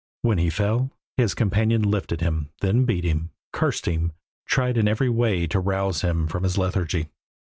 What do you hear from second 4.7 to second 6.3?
in every way to rouse him